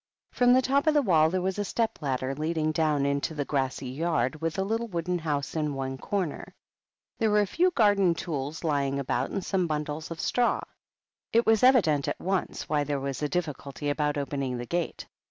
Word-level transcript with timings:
From 0.31 0.51
the 0.53 0.63
top 0.63 0.87
of 0.87 0.95
the 0.95 1.01
wall 1.03 1.29
there 1.29 1.43
was 1.43 1.59
a 1.59 1.63
step 1.63 2.01
ladder 2.01 2.33
leading 2.33 2.71
down 2.71 3.05
into 3.05 3.39
a 3.39 3.45
grassy 3.45 3.87
yard 3.87 4.41
with 4.41 4.57
a 4.57 4.63
little 4.63 4.87
wooden 4.87 5.19
house 5.19 5.53
in 5.55 5.75
one 5.75 5.99
corner; 5.99 6.55
there 7.19 7.29
were 7.29 7.41
a 7.41 7.45
few 7.45 7.69
garden 7.69 8.15
tools 8.15 8.63
lying 8.63 8.97
about 8.97 9.29
and 9.29 9.45
some 9.45 9.67
bundles 9.67 10.09
of 10.09 10.19
straw. 10.19 10.61
It 11.31 11.45
was 11.45 11.61
evident 11.61 12.07
at 12.07 12.19
once 12.19 12.67
why 12.67 12.83
there 12.83 12.99
was 12.99 13.21
a 13.21 13.29
difficulty 13.29 13.91
about 13.91 14.17
opening 14.17 14.57
the 14.57 14.65
gate. 14.65 15.05